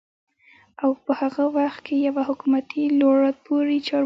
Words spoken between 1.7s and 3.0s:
کې يوه حکومتي